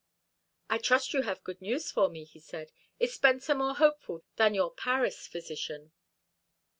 [0.67, 2.71] "I trust you have good news for me," he said.
[2.99, 5.91] "Is Spencer more hopeful than your Paris physician?"